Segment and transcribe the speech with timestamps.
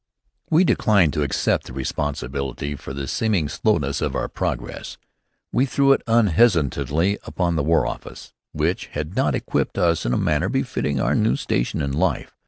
[0.49, 4.97] We declined to accept the responsibility for the seeming slowness of our progress.
[5.51, 10.17] We threw it unhesitatingly upon the War Office, which had not equipped us in a
[10.17, 12.35] manner befitting our new station in life.